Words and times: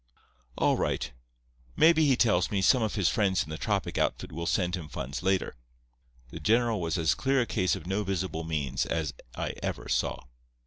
All 0.57 0.77
right. 0.77 1.11
Maybe, 1.75 2.07
he 2.07 2.15
tells 2.15 2.49
me, 2.49 2.63
some 2.63 2.81
of 2.81 2.95
his 2.95 3.07
friends 3.07 3.43
in 3.43 3.51
the 3.51 3.57
tropic 3.59 3.99
outfit 3.99 4.31
will 4.31 4.47
send 4.47 4.73
him 4.73 4.89
funds 4.89 5.21
later. 5.21 5.55
The 6.29 6.39
general 6.39 6.81
was 6.81 6.97
as 6.97 7.13
clear 7.13 7.41
a 7.41 7.45
case 7.45 7.75
of 7.75 7.85
no 7.85 8.03
visible 8.03 8.43
means 8.43 8.87
as 8.87 9.13
I 9.35 9.53
ever 9.61 9.87
saw. 9.89 10.23